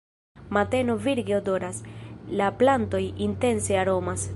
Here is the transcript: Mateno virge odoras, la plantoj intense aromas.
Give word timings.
Mateno 0.55 0.95
virge 1.03 1.35
odoras, 1.41 1.83
la 2.41 2.49
plantoj 2.63 3.05
intense 3.29 3.83
aromas. 3.85 4.29